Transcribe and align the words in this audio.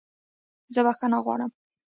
زه 0.73 0.79
بخښنه 0.85 1.17
غواړم 1.25 1.51